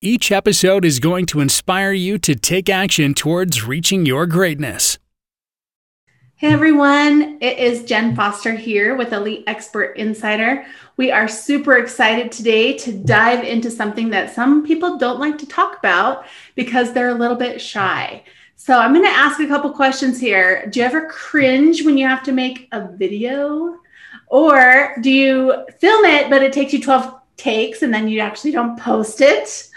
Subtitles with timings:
[0.00, 4.96] Each episode is going to inspire you to take action towards reaching your greatness.
[6.36, 10.64] Hey everyone, it is Jen Foster here with Elite Expert Insider.
[10.96, 15.48] We are super excited today to dive into something that some people don't like to
[15.48, 18.22] talk about because they're a little bit shy.
[18.54, 20.68] So I'm going to ask a couple questions here.
[20.68, 23.80] Do you ever cringe when you have to make a video?
[24.28, 28.50] Or do you film it, but it takes you 12 takes and then you actually
[28.50, 29.68] don't post it?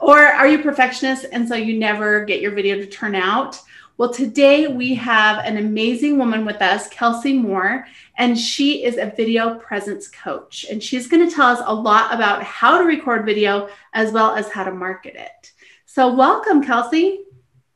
[0.00, 3.60] Or are you perfectionist and so you never get your video to turn out?
[3.96, 7.86] Well, today we have an amazing woman with us, Kellsie Moore,
[8.18, 10.66] and she is a video presence coach.
[10.68, 14.34] And she's going to tell us a lot about how to record video as well
[14.34, 15.52] as how to market it.
[15.86, 17.18] So, welcome, Kellsie.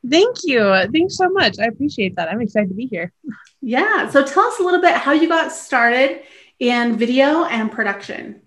[0.09, 0.59] Thank you.
[0.91, 1.57] Thanks so much.
[1.57, 2.27] I appreciate that.
[2.27, 3.13] I'm excited to be here.
[3.61, 4.09] Yeah.
[4.09, 6.23] So, tell us a little bit how you got started
[6.59, 8.41] in video and production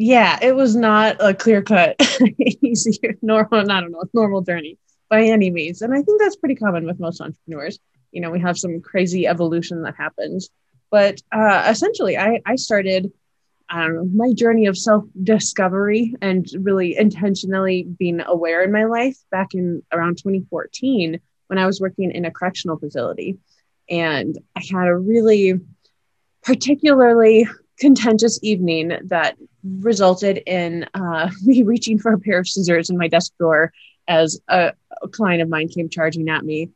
[0.00, 1.96] yeah, it was not a clear cut,
[2.62, 4.78] easy, normal, I don't know, normal journey
[5.10, 5.82] by any means.
[5.82, 7.78] And I think that's pretty common with most entrepreneurs.
[8.10, 10.48] You know, we have some crazy evolution that happens.
[10.90, 13.12] But uh, essentially, I, I started
[13.70, 19.52] know, my journey of self discovery and really intentionally being aware in my life back
[19.52, 23.36] in around 2014 when I was working in a correctional facility.
[23.90, 25.60] And I had a really
[26.42, 27.46] particularly
[27.80, 33.08] contentious evening that resulted in uh, me reaching for a pair of scissors in my
[33.08, 33.72] desk drawer
[34.06, 34.72] as a,
[35.02, 36.70] a client of mine came charging at me.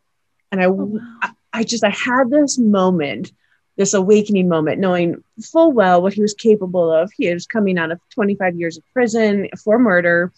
[0.50, 1.00] And I, oh, wow.
[1.22, 3.32] I, I just, I had this moment,
[3.76, 7.10] this awakening moment, knowing full well what he was capable of.
[7.16, 10.32] He was coming out of 25 years of prison for murder.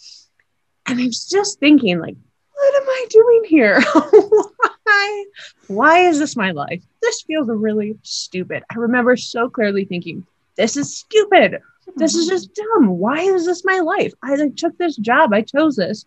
[0.87, 2.17] And I was just thinking, like,
[2.55, 3.81] what am I doing here?
[4.85, 5.25] why?
[5.67, 6.83] Why is this my life?
[7.03, 8.63] This feels really stupid.
[8.71, 11.61] I remember so clearly thinking, this is stupid.
[11.97, 12.89] This is just dumb.
[12.89, 14.13] Why is this my life?
[14.23, 15.33] I like, took this job.
[15.33, 16.05] I chose this.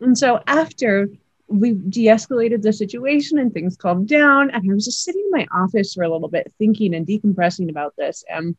[0.00, 1.08] And so after
[1.48, 5.46] we de-escalated the situation and things calmed down, and I was just sitting in my
[5.52, 8.24] office for a little bit thinking and decompressing about this.
[8.28, 8.56] And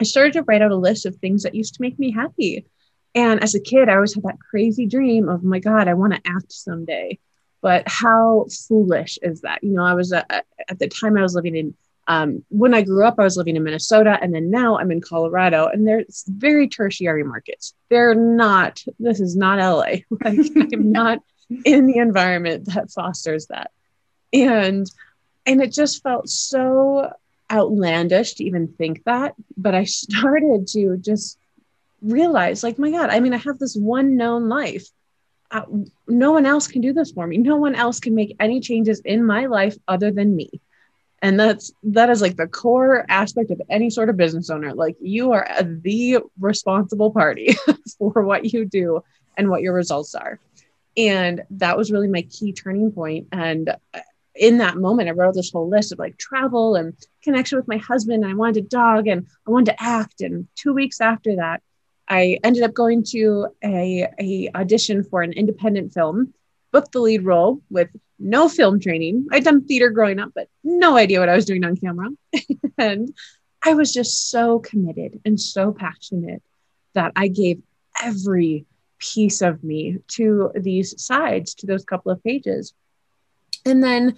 [0.00, 2.66] I started to write out a list of things that used to make me happy.
[3.14, 6.14] And as a kid, I always had that crazy dream of, my God, I want
[6.14, 7.18] to act someday.
[7.62, 9.62] But how foolish is that?
[9.62, 11.74] You know, I was uh, at the time I was living in
[12.10, 15.00] um, when I grew up, I was living in Minnesota, and then now I'm in
[15.00, 17.72] Colorado, and they're very tertiary markets.
[17.88, 18.82] They're not.
[18.98, 19.98] This is not LA.
[20.24, 21.20] Like, I'm not
[21.64, 23.70] in the environment that fosters that,
[24.32, 24.90] and
[25.46, 27.12] and it just felt so
[27.48, 29.36] outlandish to even think that.
[29.56, 31.38] But I started to just
[32.02, 34.88] realize, like, my God, I mean, I have this one known life.
[35.52, 35.62] Uh,
[36.08, 37.38] no one else can do this for me.
[37.38, 40.60] No one else can make any changes in my life other than me
[41.22, 44.72] and that's that is like the core aspect of any sort of business owner.
[44.72, 47.56] Like you are the responsible party
[47.98, 49.02] for what you do
[49.36, 50.38] and what your results are.
[50.96, 53.28] And that was really my key turning point.
[53.32, 54.00] And uh,
[54.34, 57.76] in that moment i wrote this whole list of like travel and connection with my
[57.76, 58.24] husband.
[58.24, 60.22] And i wanted a dog and i wanted to act.
[60.22, 61.62] And two weeks after that
[62.08, 66.32] i ended up going to a, a audition for an independent film
[66.72, 67.88] booked the lead role with
[68.20, 69.26] no film training.
[69.32, 72.08] I'd done theater growing up, but no idea what I was doing on camera.
[72.78, 73.12] and
[73.64, 76.42] I was just so committed and so passionate
[76.94, 77.62] that I gave
[78.02, 78.66] every
[78.98, 82.74] piece of me to these sides, to those couple of pages.
[83.64, 84.16] And then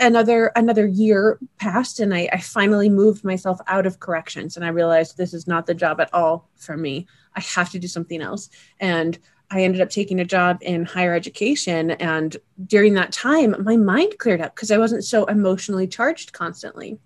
[0.00, 4.68] another another year passed and I, I finally moved myself out of corrections and I
[4.68, 7.06] realized this is not the job at all for me.
[7.36, 8.48] I have to do something else.
[8.80, 9.18] And
[9.50, 11.92] I ended up taking a job in higher education.
[11.92, 12.36] And
[12.66, 16.98] during that time, my mind cleared up because I wasn't so emotionally charged constantly.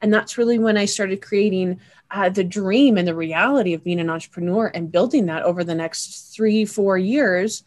[0.00, 1.80] And that's really when I started creating
[2.10, 5.74] uh, the dream and the reality of being an entrepreneur and building that over the
[5.74, 7.62] next three, four years.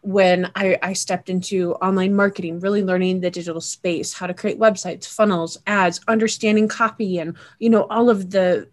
[0.00, 4.58] When I, I stepped into online marketing, really learning the digital space, how to create
[4.58, 8.68] websites, funnels, ads, understanding copy, and you know all of the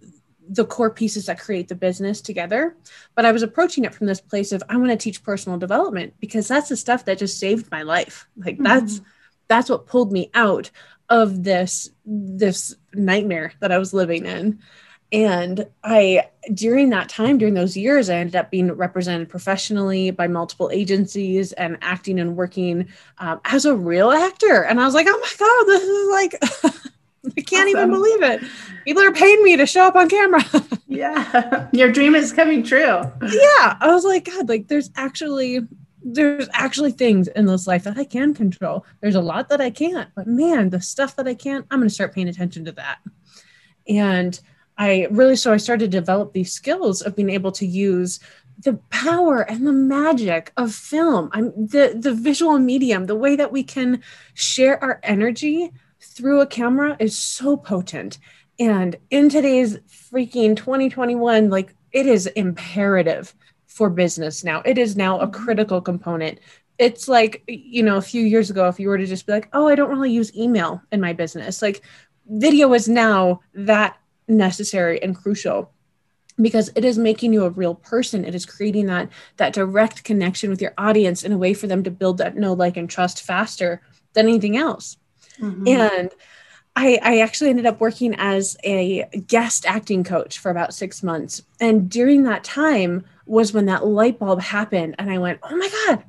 [0.50, 2.76] the core pieces that create the business together.
[3.16, 6.14] But I was approaching it from this place of I want to teach personal development
[6.20, 8.28] because that's the stuff that just saved my life.
[8.38, 8.64] Like mm-hmm.
[8.64, 9.02] that's
[9.48, 10.72] that's what pulled me out
[11.10, 14.60] of this this nightmare that I was living in.
[15.12, 20.28] And I, during that time, during those years, I ended up being represented professionally by
[20.28, 22.90] multiple agencies and acting and working
[23.20, 24.64] um, as a real actor.
[24.64, 26.84] And I was like, oh my God, this is like,
[27.26, 27.70] I can't awesome.
[27.70, 28.44] even believe it.
[28.86, 30.44] People are paying me to show up on camera.
[30.88, 31.70] yeah.
[31.72, 32.82] Your dream is coming true.
[33.22, 33.78] Yeah.
[33.80, 35.62] I was like, God, like there's actually
[36.06, 38.86] there's actually things in this life that I can control.
[39.00, 41.88] There's a lot that I can't, but man, the stuff that I can't, I'm going
[41.88, 43.00] to start paying attention to that.
[43.88, 44.38] And
[44.78, 48.20] I really so I started to develop these skills of being able to use
[48.60, 51.30] the power and the magic of film.
[51.32, 54.02] I'm the the visual medium, the way that we can
[54.34, 55.72] share our energy
[56.04, 58.20] through a camera is so potent.
[58.60, 63.34] And in today's freaking 2021, like it is imperative
[63.68, 64.62] for business now.
[64.66, 65.44] It is now a mm-hmm.
[65.44, 66.40] critical component.
[66.78, 69.50] It's like, you know, a few years ago, if you were to just be like,
[69.54, 71.82] oh, I don't really use email in my business, like
[72.28, 73.98] video is now that
[74.28, 75.72] necessary and crucial
[76.42, 80.50] because it is making you a real person it is creating that that direct connection
[80.50, 83.22] with your audience in a way for them to build that know like and trust
[83.22, 83.82] faster
[84.14, 84.98] than anything else
[85.40, 85.68] mm-hmm.
[85.68, 86.12] and
[86.76, 91.42] I, I actually ended up working as a guest acting coach for about six months
[91.60, 95.70] and during that time was when that light bulb happened and i went oh my
[95.88, 96.04] god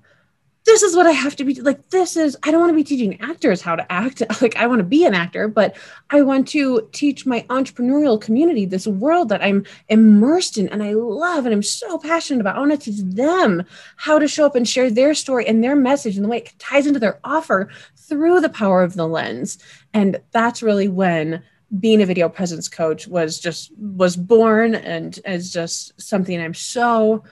[0.65, 1.91] this is what I have to be like.
[1.91, 4.23] This is, I don't want to be teaching actors how to act.
[4.41, 5.77] Like, I want to be an actor, but
[6.11, 10.93] I want to teach my entrepreneurial community this world that I'm immersed in and I
[10.93, 12.57] love and I'm so passionate about.
[12.57, 13.63] I want to teach them
[13.97, 16.53] how to show up and share their story and their message and the way it
[16.59, 19.59] ties into their offer through the power of the lens.
[19.95, 21.43] And that's really when
[21.79, 27.25] being a video presence coach was just was born and is just something I'm so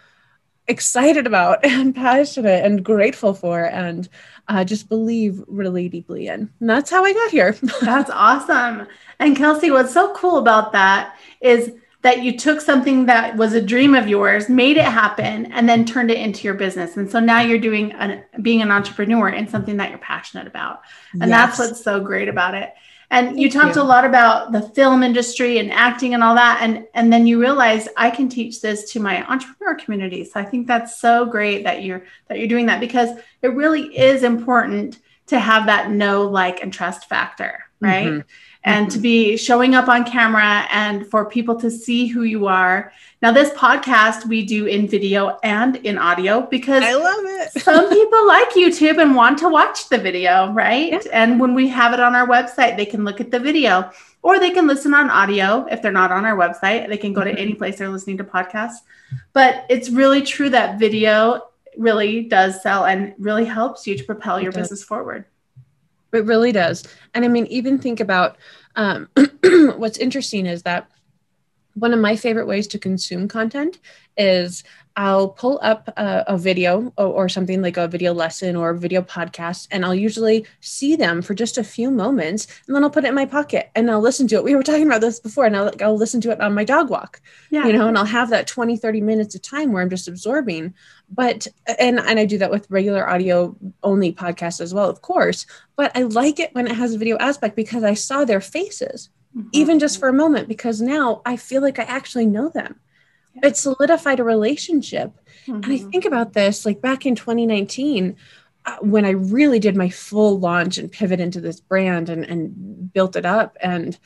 [0.72, 4.08] excited about and passionate and grateful for and
[4.48, 6.50] uh, just believe really deeply in.
[6.58, 7.52] And that's how I got here.
[7.80, 8.88] that's awesome.
[9.20, 11.72] And Kellsie, what's so cool about that is
[12.02, 15.84] that you took something that was a dream of yours, made it happen, and then
[15.84, 16.96] turned it into your business.
[16.96, 20.82] And so now you're doing an, being an entrepreneur in something that you're passionate about.
[21.12, 21.30] And yes.
[21.30, 22.74] that's what's so great about it.
[23.12, 23.82] And Thank you talked you.
[23.82, 26.60] a lot about the film industry and acting and all that.
[26.62, 30.24] And, and then you realized I can teach this to my entrepreneur community.
[30.24, 33.10] So I think that's so great that you're that you're doing that because
[33.42, 38.06] it really is important to have that know, like, and trust factor, right?
[38.06, 38.28] Mm-hmm
[38.64, 38.94] and mm-hmm.
[38.94, 42.92] to be showing up on camera and for people to see who you are.
[43.20, 47.62] Now, this podcast we do in video and in audio because I love it.
[47.62, 50.92] some people like YouTube and want to watch the video, right?
[50.92, 51.00] Yeah.
[51.12, 53.90] And when we have it on our website, they can look at the video
[54.22, 56.88] or they can listen on audio if they're not on our website.
[56.88, 57.38] They can go to mm-hmm.
[57.38, 58.78] any place they're listening to podcasts.
[59.32, 64.40] But it's really true that video really does sell and really helps you to propel
[64.40, 65.24] your business forward.
[66.12, 66.84] It really does.
[67.14, 68.36] And I mean, even think about
[68.76, 69.08] um,
[69.42, 70.90] what's interesting is that
[71.74, 73.78] one of my favorite ways to consume content
[74.16, 74.62] is
[74.96, 78.78] I'll pull up a, a video or, or, something like a video lesson or a
[78.78, 82.90] video podcast, and I'll usually see them for just a few moments, and then I'll
[82.90, 84.44] put it in my pocket and I'll listen to it.
[84.44, 86.90] We were talking about this before, and I'll, I'll listen to it on my dog
[86.90, 87.66] walk, yeah.
[87.66, 90.74] you know, and I'll have that 20, 30 minutes of time where I'm just absorbing.
[91.10, 91.46] But,
[91.78, 95.46] and, and I do that with regular audio only podcasts as well, of course,
[95.76, 99.10] but I like it when it has a video aspect because I saw their faces
[99.36, 99.48] mm-hmm.
[99.52, 102.80] even just for a moment, because now I feel like I actually know them.
[103.42, 105.12] It solidified a relationship.
[105.46, 105.54] Mm-hmm.
[105.54, 105.90] And I mm-hmm.
[105.90, 108.16] think about this like back in 2019,
[108.64, 112.92] uh, when I really did my full launch and pivot into this brand and, and
[112.92, 113.56] built it up.
[113.60, 113.98] And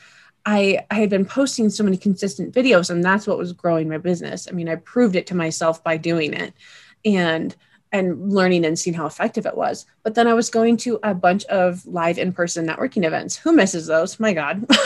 [0.47, 3.99] I, I had been posting so many consistent videos, and that's what was growing my
[3.99, 4.47] business.
[4.49, 6.55] I mean, I proved it to myself by doing it.
[7.05, 7.55] And
[7.93, 9.87] and learning and seeing how effective it was.
[10.03, 13.37] But then I was going to a bunch of live in person networking events.
[13.37, 14.19] Who misses those?
[14.21, 14.67] My God.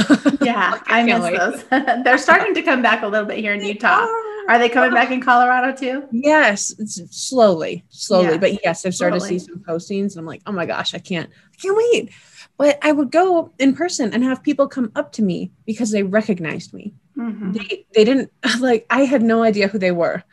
[0.42, 1.38] Yeah, like, I, I miss wait.
[1.38, 1.64] those.
[2.04, 4.07] They're starting to come back a little bit here in Utah.
[4.49, 6.09] Are they coming back in Colorado too?
[6.11, 6.75] Yes,
[7.11, 8.33] slowly, slowly.
[8.33, 9.38] Yeah, but yes, I've started totally.
[9.38, 12.11] to see some postings and I'm like, oh my gosh, I can't, I can't wait.
[12.57, 16.02] But I would go in person and have people come up to me because they
[16.02, 16.95] recognized me.
[17.16, 17.52] Mm-hmm.
[17.52, 20.25] They, they didn't like, I had no idea who they were.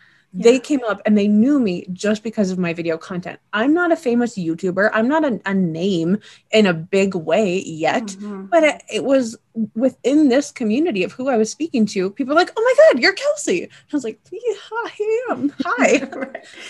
[0.43, 3.39] They came up and they knew me just because of my video content.
[3.53, 4.91] I'm not a famous YouTuber.
[4.93, 6.19] I'm not a, a name
[6.51, 8.45] in a big way yet, mm-hmm.
[8.45, 9.37] but it, it, was
[9.75, 12.09] within this community of who I was speaking to.
[12.11, 15.53] People were like, "Oh my God, you're Kellsie!" I was like, "Yeah, I am.
[15.63, 16.09] Hi."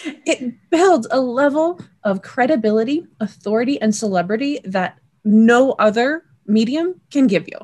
[0.26, 7.48] It builds a level of credibility, authority, and celebrity that no other medium can give
[7.48, 7.58] you.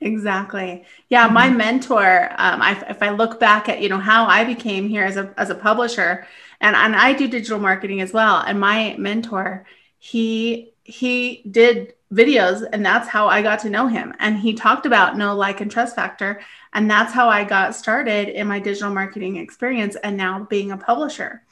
[0.00, 0.84] Exactly.
[1.08, 1.34] Yeah, mm-hmm.
[1.34, 2.30] my mentor.
[2.36, 5.34] Um, I, if I look back at you know how I became here as a
[5.36, 6.26] as a publisher,
[6.60, 8.38] and and I do digital marketing as well.
[8.38, 9.66] And my mentor,
[9.98, 14.14] he he did videos and that's how I got to know him.
[14.18, 16.40] And he talked about no like and trust factor.
[16.72, 20.76] And that's how I got started in my digital marketing experience and now being a
[20.76, 21.42] publisher.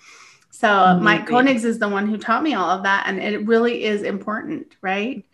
[0.50, 1.05] So mm-hmm.
[1.05, 3.05] Mike Koenigs is the one who taught me all of that.
[3.07, 5.25] And it really is important, right?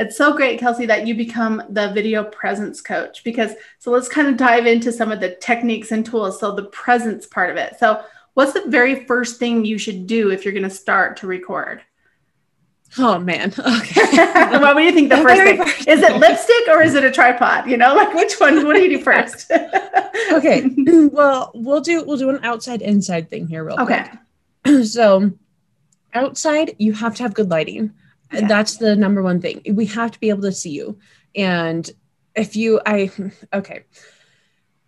[0.00, 4.28] It's so great, Kellsie, that you become the video presence coach because so let's kind
[4.28, 6.40] of dive into some of the techniques and tools.
[6.40, 7.78] So the presence part of it.
[7.78, 8.02] So
[8.32, 11.82] what's the very first thing you should do if you're going to start to record?
[12.96, 13.52] Oh man.
[13.58, 14.00] Okay.
[14.58, 15.58] what do you think the first thing?
[15.58, 17.68] First is it lipstick or is it a tripod?
[17.68, 18.66] You know, like which one?
[18.66, 19.50] What do you do first?
[20.32, 20.64] okay.
[21.12, 24.08] Well, we'll do we'll do an outside inside thing here real okay.
[24.64, 24.84] quick.
[24.86, 25.32] So
[26.14, 27.92] outside, you have to have good lighting.
[28.32, 28.46] Yeah.
[28.46, 29.62] That's the number one thing.
[29.72, 30.98] We have to be able to see you.
[31.34, 31.90] And
[32.34, 33.10] if you I
[33.52, 33.84] okay.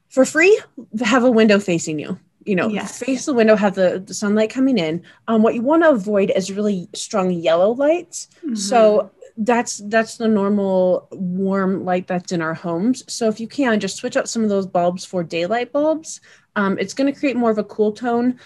[0.09, 0.61] For free,
[1.03, 2.99] have a window facing you you know yes.
[2.99, 6.31] face the window have the, the sunlight coming in um, what you want to avoid
[6.35, 8.55] is really strong yellow lights mm-hmm.
[8.55, 13.81] so that's that's the normal warm light that's in our homes so if you can
[13.81, 16.21] just switch out some of those bulbs for daylight bulbs
[16.57, 18.39] um, it's going to create more of a cool tone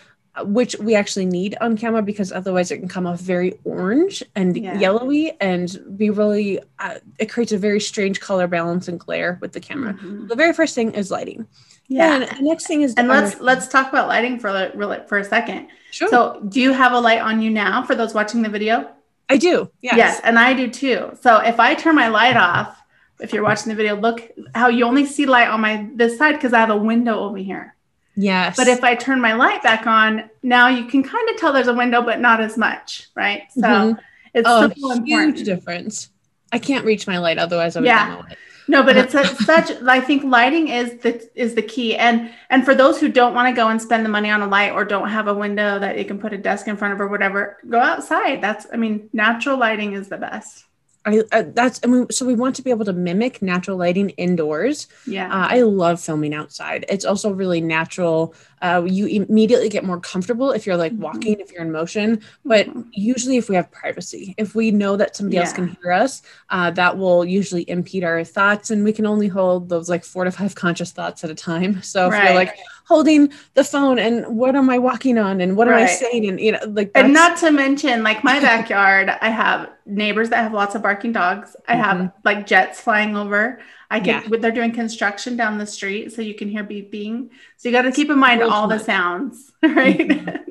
[0.42, 4.56] which we actually need on camera because otherwise it can come off very orange and
[4.56, 4.78] yeah.
[4.78, 9.52] yellowy and be really uh, it creates a very strange color balance and glare with
[9.52, 10.26] the camera mm-hmm.
[10.26, 11.46] the very first thing is lighting
[11.88, 12.14] yeah.
[12.16, 15.24] And the next thing is and let's let's talk about lighting for a, for a
[15.24, 15.68] second.
[15.92, 16.08] Sure.
[16.08, 18.90] So, do you have a light on you now for those watching the video?
[19.28, 19.70] I do.
[19.82, 19.96] Yes.
[19.96, 21.16] Yes, and I do too.
[21.20, 22.80] So if I turn my light off,
[23.20, 26.32] if you're watching the video, look how you only see light on my this side
[26.32, 27.75] because I have a window over here.
[28.16, 28.56] Yes.
[28.56, 31.68] But if I turn my light back on, now you can kind of tell there's
[31.68, 33.42] a window, but not as much, right?
[33.50, 34.00] So mm-hmm.
[34.32, 35.44] it's oh, huge important.
[35.44, 36.10] difference.
[36.50, 38.22] I can't reach my light, otherwise I would yeah.
[38.68, 39.70] No, but it's a, such.
[39.82, 43.48] I think lighting is the is the key, and and for those who don't want
[43.48, 45.98] to go and spend the money on a light or don't have a window that
[45.98, 48.42] you can put a desk in front of or whatever, go outside.
[48.42, 50.64] That's I mean, natural lighting is the best.
[51.06, 54.10] I, uh, that's I mean, so we want to be able to mimic natural lighting
[54.10, 54.88] indoors.
[55.06, 56.84] Yeah, uh, I love filming outside.
[56.88, 58.34] It's also really natural.
[58.62, 61.02] Uh, you immediately get more comfortable if you're like mm-hmm.
[61.02, 62.20] walking, if you're in motion.
[62.44, 62.82] But mm-hmm.
[62.92, 65.42] usually, if we have privacy, if we know that somebody yeah.
[65.42, 69.28] else can hear us, uh, that will usually impede our thoughts, and we can only
[69.28, 71.82] hold those like four to five conscious thoughts at a time.
[71.96, 72.24] So if right.
[72.24, 75.80] you're like holding the phone and what am I walking on and what right.
[75.80, 79.28] am I saying and you know like and not to mention like my backyard I
[79.28, 81.82] have neighbors that have lots of barking dogs I mm-hmm.
[81.82, 84.38] have like jets flying over I can yeah.
[84.38, 87.92] they're doing construction down the street so you can hear beeping so you got to
[87.92, 90.50] keep in mind all the sounds right mm-hmm.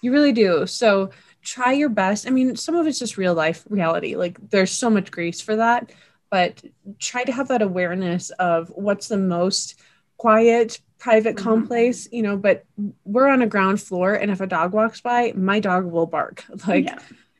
[0.00, 1.10] you really do so
[1.42, 4.90] try your best I mean some of it's just real life reality like there's so
[4.90, 5.92] much grace for that
[6.30, 6.62] but
[6.98, 9.80] try to have that awareness of what's the most
[10.16, 11.44] quiet private mm-hmm.
[11.44, 12.64] complex, you know, but
[13.04, 16.44] we're on a ground floor and if a dog walks by, my dog will bark.
[16.66, 16.98] Like yeah.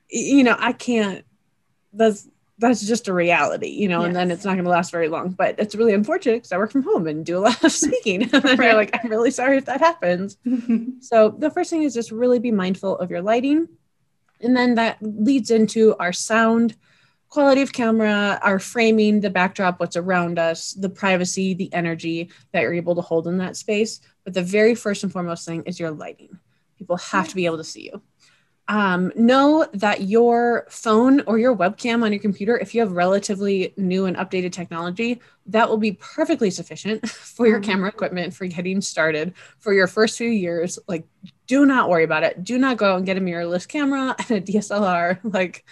[0.08, 1.24] you know, I can't
[1.92, 2.26] that's
[2.60, 4.08] that's just a reality, you know, yes.
[4.08, 5.30] and then it's not going to last very long.
[5.30, 8.22] But it's really unfortunate because I work from home and do a lot of speaking.
[8.32, 8.66] and then right.
[8.66, 10.36] you're like, I'm really sorry if that happens.
[11.00, 13.68] so the first thing is just really be mindful of your lighting.
[14.40, 16.76] And then that leads into our sound
[17.28, 22.62] quality of camera, our framing, the backdrop, what's around us, the privacy, the energy that
[22.62, 24.00] you're able to hold in that space.
[24.24, 26.38] But the very first and foremost thing is your lighting.
[26.76, 28.02] People have to be able to see you.
[28.70, 33.74] Um, know that your phone or your webcam on your computer, if you have relatively
[33.76, 38.80] new and updated technology, that will be perfectly sufficient for your camera equipment for getting
[38.80, 40.78] started for your first few years.
[40.86, 41.04] Like,
[41.48, 42.44] do not worry about it.
[42.44, 45.18] Do not go and get a mirrorless camera and a DSLR.
[45.24, 45.64] Like,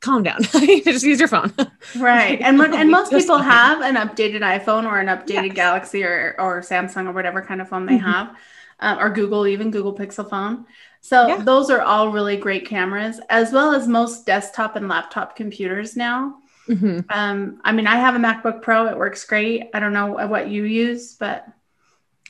[0.00, 0.42] calm down.
[0.84, 1.52] just use your phone.
[1.96, 2.40] right.
[2.40, 5.54] And and most people have an updated iPhone or an updated yes.
[5.54, 8.10] Galaxy or, or Samsung or whatever kind of phone they mm-hmm.
[8.10, 8.36] have,
[8.80, 10.66] um, or Google, even Google Pixel phone.
[11.04, 11.36] So yeah.
[11.36, 16.38] those are all really great cameras, as well as most desktop and laptop computers now.
[16.66, 17.00] Mm-hmm.
[17.10, 18.86] Um, I mean, I have a MacBook Pro.
[18.86, 19.68] It works great.
[19.74, 21.46] I don't know what you use, but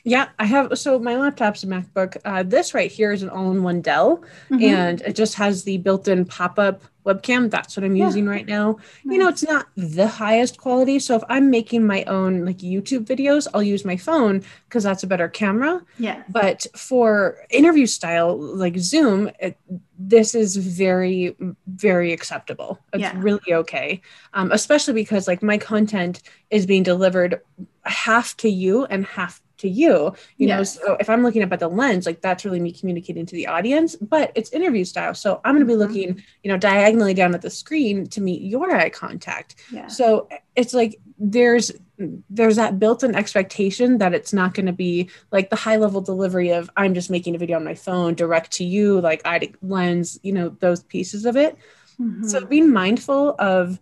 [0.05, 0.77] yeah, I have.
[0.77, 2.15] So my laptop's a MacBook.
[2.23, 4.63] Uh, this right here is an all-in-one Dell, mm-hmm.
[4.63, 7.49] and it just has the built-in pop-up webcam.
[7.49, 8.05] That's what I'm yeah.
[8.05, 8.77] using right now.
[9.03, 9.13] Nice.
[9.13, 10.99] You know, it's not the highest quality.
[10.99, 15.03] So if I'm making my own like YouTube videos, I'll use my phone because that's
[15.03, 15.83] a better camera.
[15.99, 16.23] Yeah.
[16.29, 19.57] But for interview style like Zoom, it,
[19.97, 21.35] this is very,
[21.67, 22.79] very acceptable.
[22.93, 23.13] It's yeah.
[23.15, 24.01] really okay.
[24.33, 27.41] Um, especially because like my content is being delivered
[27.83, 31.59] half to you and half to you you know so if i'm looking up at
[31.59, 35.41] the lens like that's really me communicating to the audience but it's interview style so
[35.43, 35.81] i'm going to be mm-hmm.
[35.81, 39.87] looking you know diagonally down at the screen to meet your eye contact yeah.
[39.87, 41.71] so it's like there's
[42.29, 46.49] there's that built-in expectation that it's not going to be like the high level delivery
[46.49, 50.19] of i'm just making a video on my phone direct to you like eye lens
[50.23, 51.57] you know those pieces of it
[51.99, 52.27] Mm-hmm.
[52.27, 53.79] So being mindful of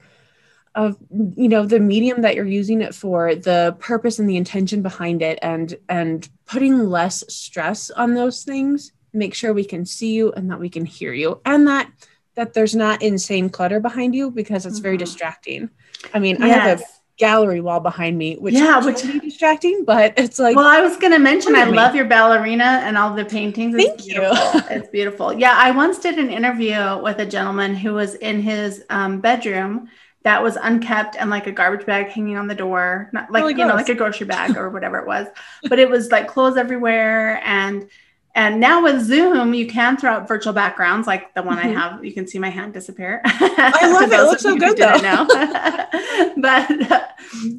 [0.76, 0.98] of
[1.36, 5.22] you know the medium that you're using it for the purpose and the intention behind
[5.22, 10.32] it and and putting less stress on those things make sure we can see you
[10.34, 11.92] and that we can hear you and that
[12.36, 14.84] that there's not insane clutter behind you because it's mm-hmm.
[14.84, 15.70] very distracting
[16.14, 16.44] i mean yes.
[16.44, 16.84] i have a
[17.18, 20.56] gallery wall behind me, which yeah, which be distracting, but it's like.
[20.56, 23.76] Well, I was going to mention, I love your ballerina and all the paintings.
[23.76, 24.36] It's Thank beautiful.
[24.36, 24.78] you.
[24.78, 25.34] it's beautiful.
[25.34, 29.90] Yeah, I once did an interview with a gentleman who was in his um, bedroom
[30.24, 33.54] that was unkept and like a garbage bag hanging on the door, not like really
[33.54, 35.28] you know, like a grocery bag or whatever it was,
[35.70, 37.90] but it was like clothes everywhere and
[38.36, 41.78] and now with Zoom, you can throw out virtual backgrounds like the one mm-hmm.
[41.78, 42.04] I have.
[42.04, 43.22] You can see my hand disappear.
[43.26, 44.20] I love it.
[44.20, 44.98] It looks so good though.
[44.98, 45.28] Know.
[46.38, 46.70] but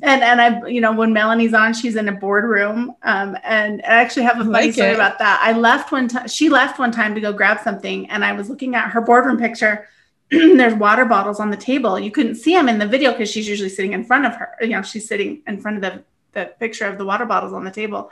[0.02, 2.96] and and I, you know, when Melanie's on, she's in a boardroom.
[3.02, 4.94] Um, and I actually have a funny like story it.
[4.94, 5.40] about that.
[5.44, 6.26] I left one time.
[6.26, 9.38] She left one time to go grab something, and I was looking at her boardroom
[9.38, 9.86] picture.
[10.56, 11.98] There's water bottles on the table.
[11.98, 14.56] You couldn't see them in the video because she's usually sitting in front of her.
[14.60, 17.64] You know, she's sitting in front of the the picture of the water bottles on
[17.64, 18.10] the table.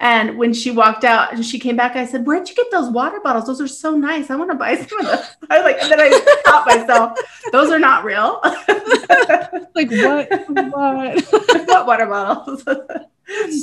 [0.00, 2.90] And when she walked out and she came back, I said, Where'd you get those
[2.90, 3.46] water bottles?
[3.46, 4.30] Those are so nice.
[4.30, 5.36] I want to buy some of those.
[5.50, 7.18] I was like, and then I caught myself.
[7.52, 8.40] Those are not real.
[9.74, 10.28] like what?
[10.48, 11.24] What?
[11.68, 12.64] what water bottles?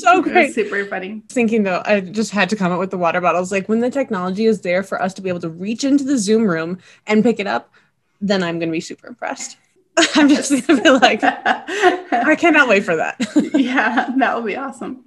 [0.02, 0.54] so great.
[0.54, 1.22] super funny.
[1.30, 3.52] Thinking though, I just had to comment with the water bottles.
[3.52, 6.18] Like when the technology is there for us to be able to reach into the
[6.18, 7.74] Zoom room and pick it up,
[8.22, 9.58] then I'm going to be super impressed.
[10.16, 13.18] I'm just gonna be like, I cannot wait for that.
[13.54, 15.04] yeah, that will be awesome.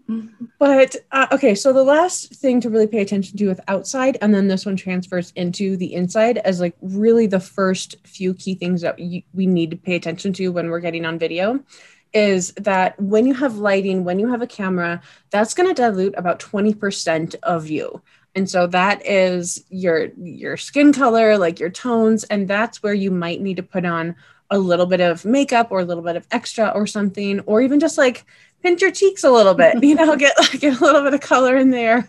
[0.59, 4.35] But uh, okay, so the last thing to really pay attention to with outside, and
[4.35, 8.83] then this one transfers into the inside as like really the first few key things
[8.83, 11.61] that you, we need to pay attention to when we're getting on video
[12.12, 16.14] is that when you have lighting, when you have a camera, that's going to dilute
[16.16, 18.00] about 20% of you.
[18.35, 23.11] And so that is your your skin color, like your tones, and that's where you
[23.11, 24.17] might need to put on
[24.50, 27.81] a little bit of makeup or a little bit of extra or something, or even
[27.81, 28.25] just like
[28.62, 31.21] pinch your cheeks a little bit, you know, get like get a little bit of
[31.21, 32.09] color in there.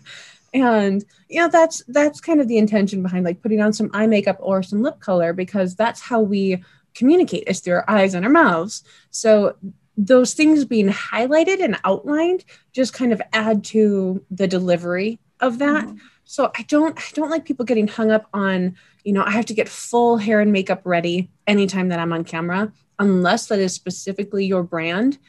[0.53, 4.08] And you know, that's that's kind of the intention behind like putting on some eye
[4.08, 6.63] makeup or some lip color because that's how we
[6.96, 8.84] communicate is through our eyes and our mouths.
[9.12, 9.58] So
[9.97, 15.86] those things being highlighted and outlined just kind of add to the delivery of that.
[15.86, 15.98] Mm-hmm.
[16.24, 19.45] So I don't I don't like people getting hung up on you know, I have
[19.45, 23.74] to get full hair and makeup ready anytime that I'm on camera, unless that is
[23.74, 25.19] specifically your brand.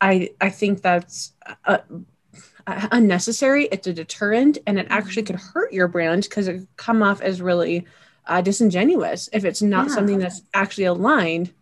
[0.00, 1.32] I I think that's
[1.64, 1.78] uh,
[2.66, 3.68] uh, unnecessary.
[3.72, 7.42] It's a deterrent, and it actually could hurt your brand because it come off as
[7.42, 7.86] really
[8.26, 9.94] uh, disingenuous if it's not yeah.
[9.94, 11.52] something that's actually aligned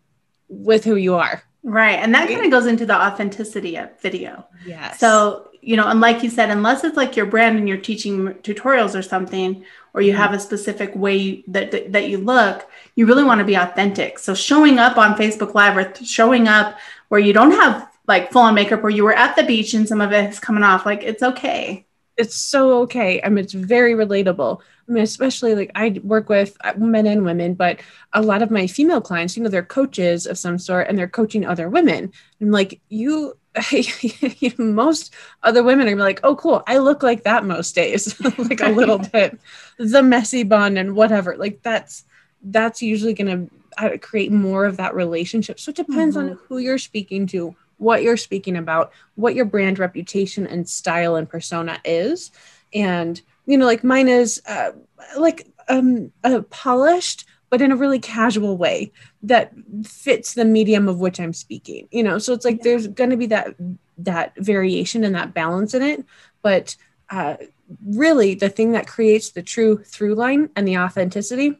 [0.49, 1.43] with who you are.
[1.63, 2.35] Right, and that right?
[2.35, 4.47] kind of goes into the authenticity of video.
[4.67, 5.01] Yes.
[5.01, 8.29] So you know, and like you said, unless it's like your brand and you're teaching
[8.35, 13.05] tutorials or something, or you have a specific way that, that, that you look, you
[13.05, 14.21] really want to be authentic.
[14.21, 18.43] So showing up on Facebook Live or showing up where you don't have like full
[18.43, 20.87] on makeup or you were at the beach and some of it is coming off,
[20.87, 21.85] like it's okay.
[22.17, 23.21] It's so okay.
[23.25, 24.61] I mean, it's very relatable.
[24.89, 27.81] I mean, especially like I work with uh, men and women, but
[28.13, 31.09] a lot of my female clients, you know, they're coaches of some sort and they're
[31.09, 32.13] coaching other women.
[32.41, 33.37] I'm like, you
[34.59, 38.71] most other women are like, oh, cool, I look like that most days, like a
[38.71, 39.39] little bit,
[39.79, 41.37] the messy bun and whatever.
[41.37, 42.05] Like that's
[42.43, 45.59] that's usually going to uh, create more of that relationship.
[45.59, 46.31] So it depends mm-hmm.
[46.31, 51.17] on who you're speaking to, what you're speaking about, what your brand reputation and style
[51.17, 52.31] and persona is,
[52.75, 54.73] and you know, like mine is uh,
[55.17, 59.53] like um, uh, polished but in a really casual way that
[59.85, 61.89] fits the medium of which I'm speaking.
[61.91, 63.55] You know, so it's like there's going to be that
[63.99, 66.05] that variation and that balance in it,
[66.43, 66.77] but
[67.11, 67.37] uh,
[67.85, 71.59] really the thing that creates the true through line and the authenticity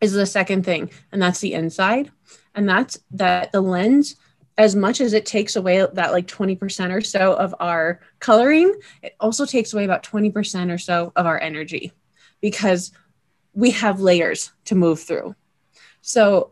[0.00, 2.10] is the second thing, and that's the inside,
[2.54, 4.16] and that's that the lens.
[4.56, 8.72] As much as it takes away that like 20% or so of our coloring,
[9.02, 11.92] it also takes away about 20% or so of our energy
[12.40, 12.92] because
[13.54, 15.34] we have layers to move through.
[16.02, 16.50] So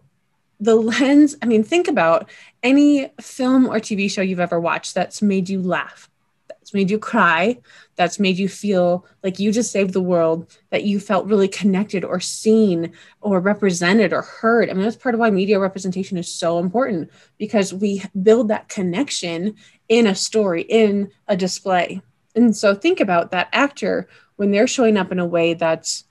[0.61, 2.31] the lens, I mean, think about
[2.63, 6.09] any film or TV show you've ever watched that's made you laugh,
[6.49, 7.59] that's made you cry,
[7.97, 12.05] that's made you feel like you just saved the world, that you felt really connected
[12.05, 14.71] or seen or represented or heard.
[14.71, 18.69] I mean, that's part of why media representation is so important because we build that
[18.69, 19.57] connection
[19.89, 22.01] in a story, in a display.
[22.37, 26.05] And so think about that actor when they're showing up in a way that's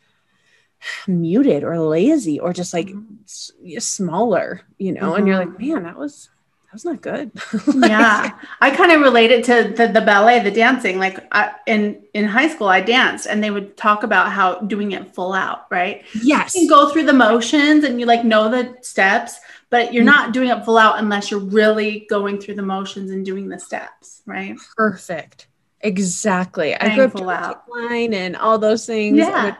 [1.07, 3.15] muted or lazy or just like mm-hmm.
[3.25, 5.17] s- smaller, you know, mm-hmm.
[5.17, 5.73] and you're like, mm-hmm.
[5.73, 6.29] man, that was
[6.71, 7.31] that was not good.
[7.75, 10.99] yeah, I kind of relate it to the, the ballet, the dancing.
[10.99, 14.93] Like I, in in high school, I danced, and they would talk about how doing
[14.93, 16.05] it full out, right?
[16.23, 19.37] Yes, you can go through the motions, and you like know the steps,
[19.69, 23.25] but you're not doing it full out unless you're really going through the motions and
[23.25, 24.55] doing the steps, right?
[24.77, 25.47] Perfect.
[25.81, 26.75] Exactly.
[26.75, 29.17] I grew up line and all those things.
[29.17, 29.55] Yeah.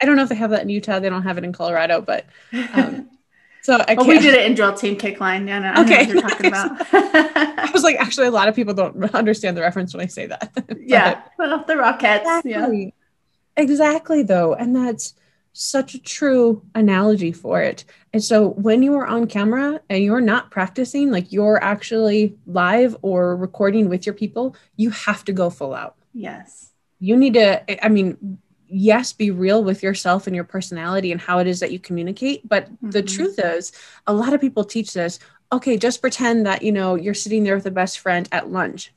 [0.00, 0.98] I don't know if they have that in Utah.
[0.98, 2.26] They don't have it in Colorado, but
[2.74, 3.10] um,
[3.62, 5.48] so I well, we did it in drill team kick line.
[5.48, 6.06] Yeah, no, okay.
[6.06, 6.86] you're talking about.
[6.92, 10.26] I was like, actually, a lot of people don't understand the reference when I say
[10.26, 10.52] that.
[10.78, 12.20] yeah, well, the Rockettes.
[12.20, 12.84] Exactly.
[12.84, 14.22] Yeah, exactly.
[14.22, 15.14] Though, and that's
[15.58, 17.84] such a true analogy for it.
[18.12, 22.94] And so when you are on camera and you're not practicing, like you're actually live
[23.00, 25.96] or recording with your people, you have to go full out.
[26.12, 26.72] Yes.
[26.98, 31.38] You need to, I mean, yes, be real with yourself and your personality and how
[31.38, 32.48] it is that you communicate.
[32.48, 32.90] But mm-hmm.
[32.90, 33.72] the truth is,
[34.06, 35.18] a lot of people teach this
[35.52, 38.92] okay, just pretend that, you know, you're sitting there with a best friend at lunch.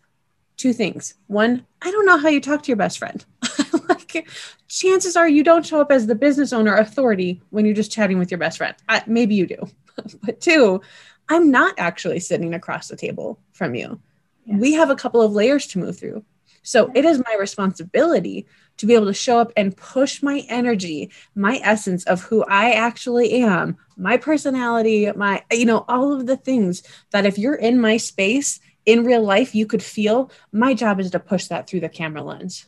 [0.57, 1.13] Two things.
[1.27, 3.23] One, I don't know how you talk to your best friend.
[3.87, 4.27] like,
[4.67, 8.19] chances are you don't show up as the business owner authority when you're just chatting
[8.19, 8.75] with your best friend.
[8.89, 9.69] I, maybe you do.
[10.23, 10.81] but two,
[11.29, 14.01] I'm not actually sitting across the table from you.
[14.45, 14.59] Yes.
[14.59, 16.25] We have a couple of layers to move through.
[16.63, 18.47] So it is my responsibility
[18.79, 22.71] to be able to show up and push my energy, my essence of who I
[22.71, 27.79] actually am, my personality, my, you know, all of the things that if you're in
[27.79, 30.31] my space in real life, you could feel.
[30.53, 32.67] My job is to push that through the camera lens.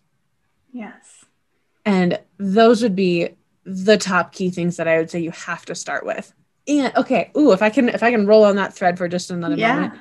[0.74, 1.26] Yes.
[1.86, 3.30] And those would be
[3.64, 6.34] the top key things that I would say you have to start with.
[6.68, 9.32] And okay, ooh, if I can if I can roll on that thread for just
[9.32, 9.76] another yeah.
[9.76, 9.94] moment.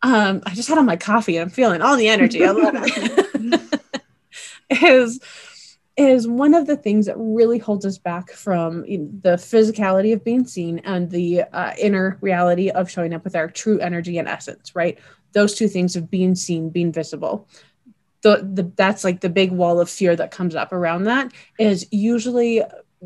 [0.00, 2.44] Um, I just had on my coffee and I'm feeling all the energy.
[2.44, 3.70] I love it.
[4.70, 5.20] is
[5.98, 10.46] is one of the things that really holds us back from the physicality of being
[10.46, 14.76] seen and the uh, inner reality of showing up with our true energy and essence,
[14.76, 14.96] right?
[15.32, 17.48] Those two things of being seen, being visible.
[18.22, 21.86] The, the that's like the big wall of fear that comes up around that is
[21.90, 22.62] usually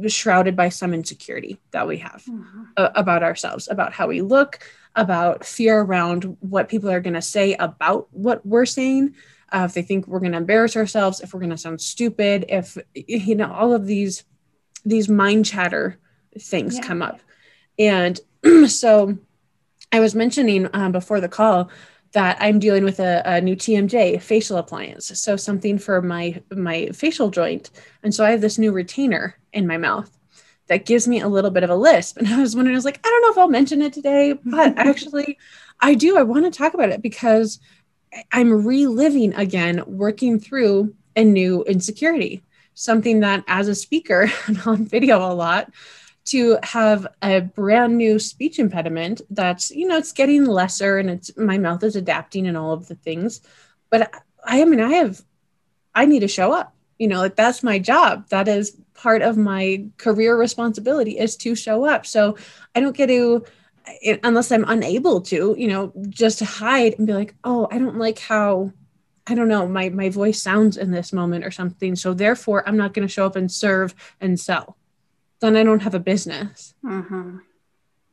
[0.07, 2.65] shrouded by some insecurity that we have mm-hmm.
[2.77, 4.61] uh, about ourselves, about how we look,
[4.97, 9.15] about fear around what people are going to say about what we're saying,
[9.53, 12.47] uh, if they think we're going to embarrass ourselves, if we're going to sound stupid,
[12.49, 14.25] if you know all of these
[14.85, 15.99] these mind chatter
[16.39, 16.83] things yeah.
[16.83, 17.21] come up,
[17.79, 18.21] and
[18.67, 19.17] so
[19.93, 21.71] I was mentioning um, before the call
[22.13, 26.87] that I'm dealing with a, a, new TMJ facial appliance, so something for my my
[26.89, 27.71] facial joint,
[28.03, 30.11] and so I have this new retainer in my mouth
[30.69, 32.17] that gives me a little bit of a lisp.
[32.17, 34.33] And I was wondering, I was like, I don't know if I'll mention it today,
[34.45, 35.39] but actually,
[35.81, 36.17] I do.
[36.17, 37.59] I want to talk about it because
[38.31, 42.43] I'm reliving again, working through a new insecurity,
[42.75, 45.73] something that as a speaker, I'm on video a lot,
[46.25, 51.37] to have a brand new speech impediment that's, you know, it's getting lesser and it's
[51.37, 53.41] my mouth is adapting and all of the things.
[53.91, 55.21] But I, I mean, I have,
[55.95, 58.29] I need to show up, you know, like that's my job.
[58.29, 62.07] That is part of my career responsibility is to show up.
[62.07, 62.37] So
[62.75, 63.45] I don't get to,
[63.87, 67.79] it, unless I'm unable to, you know, just to hide and be like, oh, I
[67.79, 68.73] don't like how,
[69.27, 71.97] I don't know, my my voice sounds in this moment or something.
[71.97, 74.77] So therefore, I'm not going to show up and serve and sell.
[75.41, 76.75] Then I don't have a business.
[76.85, 77.39] Mm-hmm.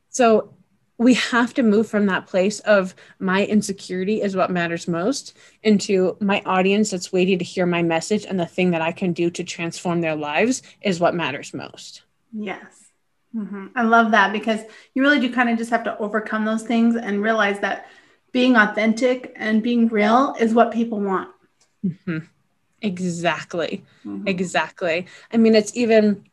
[0.08, 0.54] So
[1.00, 6.14] we have to move from that place of my insecurity is what matters most into
[6.20, 9.30] my audience that's waiting to hear my message and the thing that I can do
[9.30, 12.02] to transform their lives is what matters most.
[12.34, 12.89] Yes.
[13.34, 13.66] Mm-hmm.
[13.76, 14.60] I love that because
[14.94, 17.86] you really do kind of just have to overcome those things and realize that
[18.32, 21.30] being authentic and being real is what people want.
[21.84, 22.18] Mm-hmm.
[22.82, 23.84] Exactly.
[24.04, 24.26] Mm-hmm.
[24.28, 25.06] Exactly.
[25.32, 26.24] I mean, it's even,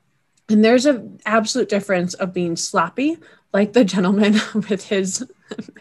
[0.50, 3.18] and there's an absolute difference of being sloppy,
[3.54, 5.26] like the gentleman with his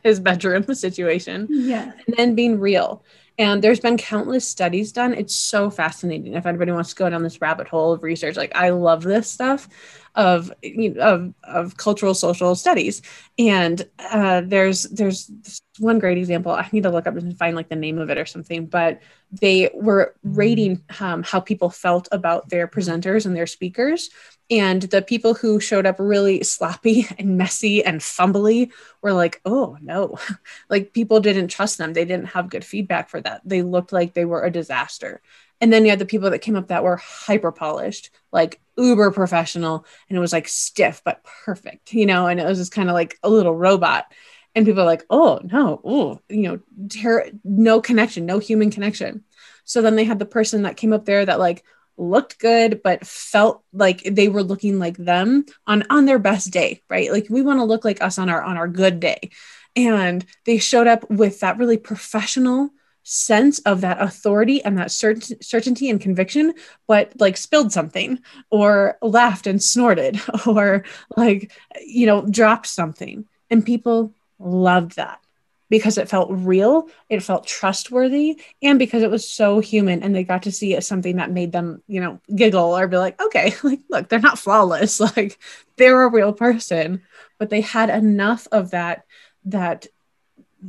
[0.05, 3.03] his bedroom situation, yeah, and then being real.
[3.39, 5.13] And there's been countless studies done.
[5.13, 6.35] It's so fascinating.
[6.35, 9.31] If anybody wants to go down this rabbit hole of research, like I love this
[9.31, 9.69] stuff
[10.17, 13.03] of you know, of of cultural social studies.
[13.39, 15.31] And uh, there's there's
[15.79, 16.53] one great example.
[16.53, 18.67] I need to look up and find like the name of it or something.
[18.67, 19.01] But
[19.31, 24.11] they were rating um, how people felt about their presenters and their speakers
[24.51, 28.71] and the people who showed up really sloppy and messy and fumbly
[29.03, 30.19] were like, oh no,
[30.71, 31.93] like people didn't trust them.
[31.93, 33.43] They didn't have good feedback for that.
[33.45, 35.21] They looked like they were a disaster.
[35.61, 39.11] And then you had the people that came up that were hyper polished, like uber
[39.11, 42.89] professional, and it was like stiff but perfect, you know, and it was just kind
[42.89, 44.13] of like a little robot.
[44.55, 49.25] And people are like, oh no, oh, you know, ter- no connection, no human connection.
[49.65, 51.65] So then they had the person that came up there that like
[51.99, 56.83] looked good but felt like they were looking like them on on their best day
[56.91, 59.31] right like we want to look like us on our on our good day
[59.75, 62.71] and they showed up with that really professional
[63.09, 66.53] sense of that authority and that cert- certainty and conviction
[66.89, 68.19] but like spilled something
[68.51, 70.85] or laughed and snorted or
[71.17, 71.53] like
[71.85, 75.21] you know dropped something and people loved that
[75.69, 80.25] because it felt real, it felt trustworthy, and because it was so human and they
[80.25, 83.81] got to see something that made them, you know, giggle or be like, okay, like,
[83.91, 85.01] look, they're not flawless.
[85.17, 85.39] Like
[85.77, 87.03] they're a real person,
[87.39, 89.05] but they had enough of that,
[89.47, 89.87] that,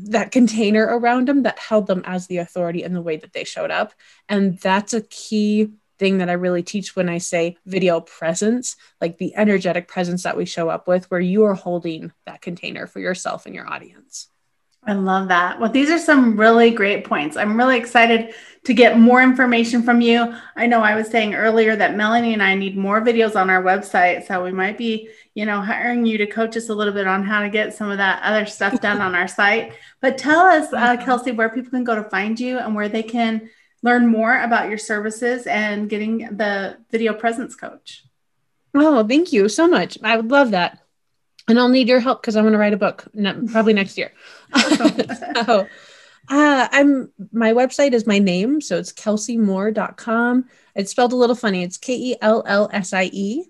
[0.06, 3.44] that container around them that held them as the authority in the way that they
[3.44, 3.94] showed up.
[4.30, 9.18] And that's a key thing that I really teach when I say video presence, like
[9.18, 13.00] the energetic presence that we show up with, where you are holding that container for
[13.00, 14.30] yourself and your audience.
[14.88, 15.60] I love that.
[15.60, 17.36] Well, these are some really great points.
[17.36, 20.34] I'm really excited to get more information from you.
[20.56, 23.62] I know I was saying earlier that Melanie and I need more videos on our
[23.62, 24.26] website.
[24.26, 27.24] So we might be, you know, hiring you to coach us a little bit on
[27.24, 29.74] how to get some of that other stuff done on our site.
[30.00, 31.10] But tell us, uh, mm-hmm.
[31.10, 33.50] Kellsie, where people can go to find you and where they can
[33.84, 38.06] learn more about your services and getting the video presence coach.
[38.74, 39.98] Oh, thank you so much.
[40.02, 40.87] I would love that
[41.48, 43.98] and I'll need your help because I'm going to write a book ne- probably next
[43.98, 44.12] year.
[44.58, 45.68] so,
[46.30, 50.46] uh, I'm my website is my name, so it's kellsiemoore.com.
[50.76, 51.64] It's spelled a little funny.
[51.64, 53.46] It's K E L L S I E.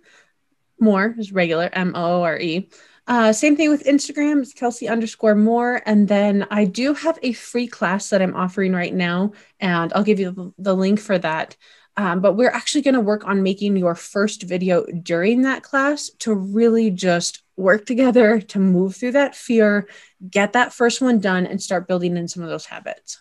[0.80, 2.70] More is regular M O R E.
[3.08, 4.42] Uh, same thing with Instagram.
[4.42, 5.82] It's Kellsie underscore more.
[5.86, 10.04] And then I do have a free class that I'm offering right now, and I'll
[10.04, 11.56] give you the, the link for that.
[11.96, 16.12] Um, but we're actually going to work on making your first video during that class
[16.20, 19.88] to really just work together to move through that fear,
[20.30, 23.20] get that first one done, and start building in some of those habits.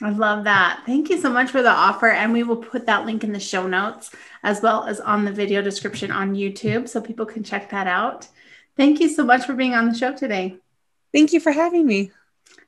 [0.00, 0.82] I love that.
[0.86, 2.08] Thank you so much for the offer.
[2.08, 4.10] And we will put that link in the show notes
[4.42, 8.28] as well as on the video description on YouTube so people can check that out.
[8.76, 10.56] Thank you so much for being on the show today.
[11.12, 12.12] Thank you for having me.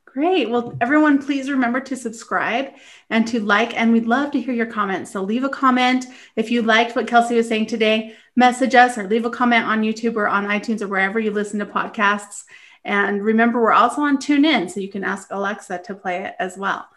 [0.05, 0.51] Great.
[0.51, 2.73] Well, everyone, please remember to subscribe
[3.11, 5.13] and to like, and we'd love to hear your comments.
[5.13, 8.17] So leave a comment if you liked what Kellsie was saying today.
[8.41, 11.59] Message us or leave a comment on YouTube or on iTunes or wherever you listen
[11.59, 12.45] to podcasts.
[12.87, 16.57] And remember, we're also on TuneIn, so you can ask Alexa to play it as
[16.57, 16.89] well.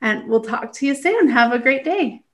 [0.00, 1.28] And we'll talk to you soon.
[1.28, 2.24] Have a great day.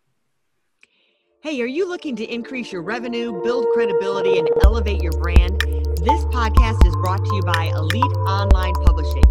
[1.42, 5.60] Hey, are you looking to increase your revenue, build credibility, and elevate your brand?
[5.98, 9.24] This podcast is brought to you by Elite Online Publishing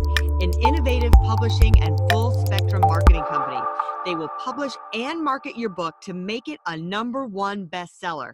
[0.43, 3.61] an innovative publishing and full spectrum marketing company.
[4.05, 8.33] They will publish and market your book to make it a number one bestseller.